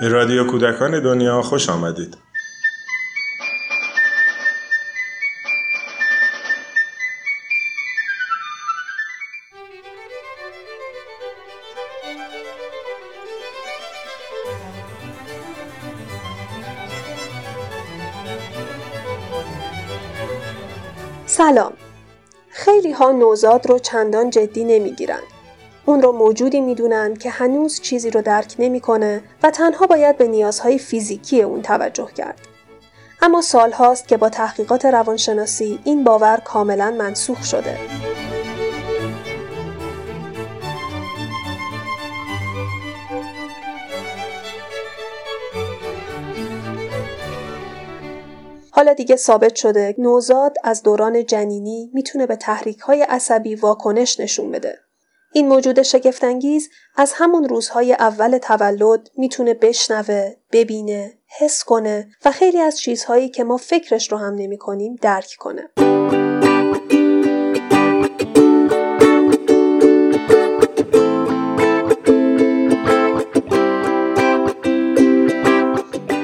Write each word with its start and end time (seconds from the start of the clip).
به 0.00 0.08
رادیو 0.08 0.44
کودکان 0.46 1.00
دنیا 1.00 1.42
خوش 1.42 1.68
آمدید. 1.68 2.16
سلام 21.26 21.72
خیلی 22.48 22.92
ها 22.92 23.12
نوزاد 23.12 23.66
رو 23.66 23.78
چندان 23.78 24.30
جدی 24.30 24.64
نمی‌گیرند 24.64 25.39
اون 25.86 26.02
رو 26.02 26.12
موجودی 26.12 26.60
می‌دونن 26.60 27.14
که 27.14 27.30
هنوز 27.30 27.80
چیزی 27.80 28.10
رو 28.10 28.22
درک 28.22 28.54
نمی‌کنه 28.58 29.22
و 29.42 29.50
تنها 29.50 29.86
باید 29.86 30.16
به 30.16 30.28
نیازهای 30.28 30.78
فیزیکی 30.78 31.42
اون 31.42 31.62
توجه 31.62 32.08
کرد. 32.16 32.40
اما 33.22 33.40
سال 33.40 33.72
هاست 33.72 34.08
که 34.08 34.16
با 34.16 34.28
تحقیقات 34.28 34.84
روانشناسی 34.84 35.80
این 35.84 36.04
باور 36.04 36.42
کاملا 36.44 36.90
منسوخ 36.90 37.44
شده. 37.44 37.78
حالا 48.70 48.94
دیگه 48.94 49.16
ثابت 49.16 49.54
شده 49.54 49.94
نوزاد 49.98 50.56
از 50.64 50.82
دوران 50.82 51.26
جنینی 51.26 51.90
می‌تونه 51.94 52.26
به 52.26 52.36
تحریک 52.36 52.78
های 52.78 53.02
عصبی 53.02 53.54
واکنش 53.54 54.20
نشون 54.20 54.50
بده. 54.50 54.78
این 55.32 55.48
موجود 55.48 55.82
شگفتانگیز 55.82 56.70
از 56.96 57.12
همون 57.14 57.48
روزهای 57.48 57.92
اول 57.92 58.38
تولد 58.38 59.10
می‌تونه 59.16 59.54
بشنوه، 59.54 60.32
ببینه، 60.52 61.12
حس 61.40 61.64
کنه 61.64 62.08
و 62.24 62.30
خیلی 62.30 62.58
از 62.58 62.78
چیزهایی 62.78 63.28
که 63.28 63.44
ما 63.44 63.56
فکرش 63.56 64.12
رو 64.12 64.18
هم 64.18 64.34
نمی 64.34 64.58
کنیم 64.58 64.98
درک 65.02 65.36
کنه. 65.38 65.70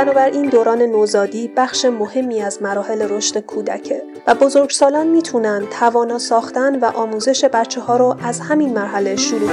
بنابراین 0.00 0.48
دوران 0.48 0.82
نوزادی 0.82 1.48
بخش 1.56 1.84
مهمی 1.84 2.42
از 2.42 2.62
مراحل 2.62 3.06
رشد 3.08 3.38
کودکه 3.38 4.02
و 4.26 4.34
بزرگسالان 4.34 5.06
می‌تونن 5.06 5.66
توانا 5.80 6.18
ساختن 6.18 6.78
و 6.78 6.84
آموزش 6.84 7.44
بچه 7.44 7.80
ها 7.80 7.96
رو 7.96 8.16
از 8.22 8.40
همین 8.40 8.72
مرحله 8.72 9.16
شروع 9.16 9.50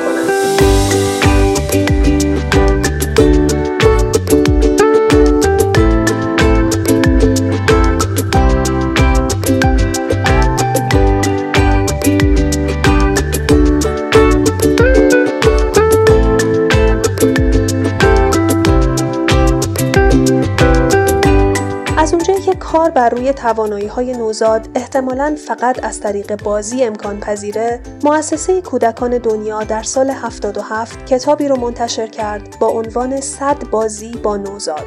کنند. 22.53 22.59
کار 22.59 22.89
بر 22.89 23.09
روی 23.09 23.33
توانایی 23.33 23.87
های 23.87 24.13
نوزاد 24.13 24.69
احتمالا 24.75 25.37
فقط 25.47 25.83
از 25.83 25.99
طریق 25.99 26.43
بازی 26.43 26.83
امکان 26.83 27.19
پذیره 27.19 27.81
مؤسسه 28.03 28.61
کودکان 28.61 29.17
دنیا 29.17 29.63
در 29.63 29.83
سال 29.83 30.09
77 30.09 31.05
کتابی 31.05 31.47
رو 31.47 31.59
منتشر 31.59 32.07
کرد 32.07 32.59
با 32.59 32.67
عنوان 32.67 33.21
100 33.21 33.69
بازی 33.71 34.11
با 34.11 34.37
نوزاد 34.37 34.85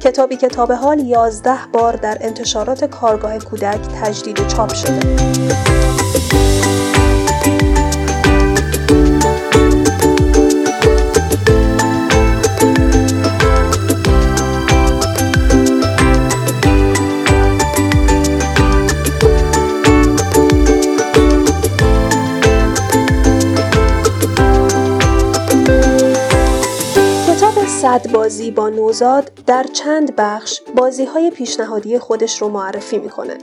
کتابی 0.00 0.36
که 0.36 0.48
تا 0.48 0.66
به 0.66 0.76
حال 0.76 1.00
11 1.00 1.54
بار 1.72 1.96
در 1.96 2.18
انتشارات 2.20 2.84
کارگاه 2.84 3.38
کودک 3.38 3.80
تجدید 4.02 4.46
چاپ 4.46 4.74
شده 4.74 6.19
صد 27.70 28.12
بازی 28.12 28.50
با 28.50 28.68
نوزاد 28.68 29.32
در 29.46 29.62
چند 29.62 30.16
بخش 30.16 30.60
بازی 30.76 31.04
های 31.04 31.30
پیشنهادی 31.30 31.98
خودش 31.98 32.42
رو 32.42 32.48
معرفی 32.48 32.98
می‌کنه. 32.98 33.38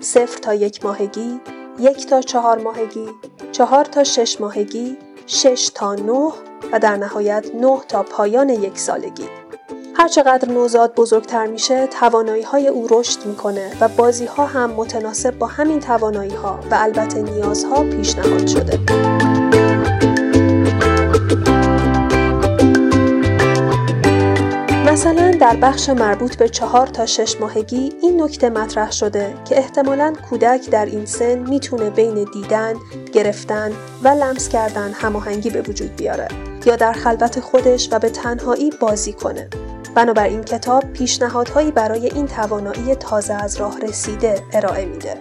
صفر 0.00 0.38
تا 0.38 0.54
یک 0.54 0.84
ماهگی، 0.84 1.40
یک 1.78 2.06
تا 2.06 2.20
چهار 2.20 2.58
ماهگی، 2.58 3.06
چهار 3.52 3.84
تا 3.84 4.04
شش 4.04 4.40
ماهگی، 4.40 4.96
شش 5.26 5.70
تا 5.74 5.94
نه 5.94 6.32
و 6.72 6.78
در 6.80 6.96
نهایت 6.96 7.46
نه 7.54 7.80
تا 7.88 8.02
پایان 8.02 8.48
یک 8.48 8.78
سالگی. 8.78 9.28
هرچقدر 9.94 10.48
نوزاد 10.48 10.94
بزرگتر 10.94 11.46
میشه 11.46 11.86
توانایی 11.86 12.42
های 12.42 12.68
او 12.68 12.86
رشد 12.90 13.26
می‌کنه 13.26 13.72
و 13.80 13.88
بازی 13.88 14.26
ها 14.26 14.46
هم 14.46 14.70
متناسب 14.70 15.38
با 15.38 15.46
همین 15.46 15.80
توانایی 15.80 16.34
ها 16.34 16.60
و 16.70 16.74
البته 16.80 17.22
نیازها 17.22 17.82
پیشنهاد 17.82 18.46
شده. 18.46 18.78
در 25.52 25.58
بخش 25.58 25.88
مربوط 25.88 26.36
به 26.36 26.48
چهار 26.48 26.86
تا 26.86 27.06
شش 27.06 27.40
ماهگی 27.40 27.92
این 28.02 28.22
نکته 28.22 28.50
مطرح 28.50 28.90
شده 28.90 29.34
که 29.44 29.58
احتمالا 29.58 30.12
کودک 30.30 30.70
در 30.70 30.86
این 30.86 31.06
سن 31.06 31.38
می‌تونه 31.38 31.90
بین 31.90 32.24
دیدن، 32.32 32.74
گرفتن 33.12 33.72
و 34.02 34.08
لمس 34.08 34.48
کردن 34.48 34.92
هماهنگی 34.92 35.50
به 35.50 35.62
وجود 35.62 35.96
بیاره 35.96 36.28
یا 36.66 36.76
در 36.76 36.92
خلوت 36.92 37.40
خودش 37.40 37.88
و 37.92 37.98
به 37.98 38.10
تنهایی 38.10 38.70
بازی 38.80 39.12
کنه. 39.12 39.48
بنابراین 39.94 40.42
کتاب 40.44 40.92
پیشنهادهایی 40.92 41.70
برای 41.70 42.10
این 42.10 42.26
توانایی 42.26 42.94
تازه 42.94 43.34
از 43.34 43.56
راه 43.56 43.80
رسیده 43.80 44.42
ارائه 44.52 44.84
میده. 44.84 45.14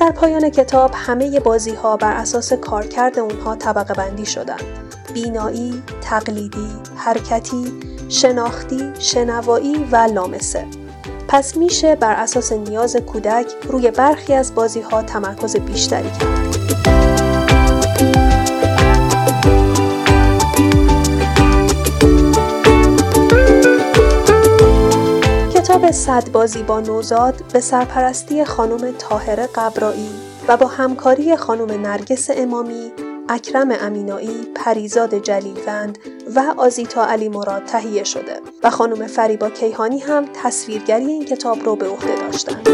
در 0.00 0.10
پایان 0.10 0.50
کتاب 0.50 0.90
همه 0.94 1.40
بازی 1.40 1.74
ها 1.74 1.96
بر 1.96 2.12
اساس 2.12 2.52
کارکرد 2.52 3.18
اونها 3.18 3.56
طبقه 3.56 3.94
بندی 3.94 4.26
شدن. 4.26 4.58
بینایی، 5.14 5.82
تقلیدی، 6.00 6.68
حرکتی، 6.96 7.91
شناختی، 8.12 8.92
شنوایی 8.98 9.88
و 9.92 9.96
لامسه. 9.96 10.64
پس 11.28 11.56
میشه 11.56 11.94
بر 11.94 12.14
اساس 12.14 12.52
نیاز 12.52 12.96
کودک 12.96 13.46
روی 13.68 13.90
برخی 13.90 14.34
از 14.34 14.54
بازی 14.54 14.80
ها 14.80 15.02
تمرکز 15.02 15.56
بیشتری 15.56 16.10
کرد. 16.10 16.52
کتاب 25.54 25.90
صد 25.90 26.30
بازی 26.30 26.62
با 26.62 26.80
نوزاد 26.80 27.34
به 27.52 27.60
سرپرستی 27.60 28.44
خانم 28.44 28.92
تاهره 28.98 29.48
قبرایی 29.54 30.10
و 30.48 30.56
با 30.56 30.66
همکاری 30.66 31.36
خانم 31.36 31.80
نرگس 31.80 32.30
امامی 32.36 32.92
اکرم 33.32 33.68
امینایی، 33.80 34.46
پریزاد 34.54 35.22
جلیلوند 35.22 35.98
و 36.34 36.54
آزیتا 36.56 37.06
علی 37.06 37.28
مراد 37.28 37.64
تهیه 37.64 38.04
شده 38.04 38.40
و 38.62 38.70
خانم 38.70 39.06
فریبا 39.06 39.50
کیهانی 39.50 39.98
هم 39.98 40.24
تصویرگری 40.42 41.06
این 41.06 41.24
کتاب 41.24 41.64
رو 41.64 41.76
به 41.76 41.88
عهده 41.88 42.16
داشتند. 42.16 42.64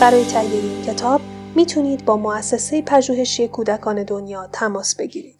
برای 0.00 0.24
تهیه 0.24 0.62
این 0.62 0.82
کتاب 0.82 1.20
می‌تونید 1.54 2.04
با 2.04 2.16
مؤسسه 2.16 2.82
پژوهشی 2.82 3.48
کودکان 3.48 4.02
دنیا 4.02 4.48
تماس 4.52 4.94
بگیرید. 4.94 5.39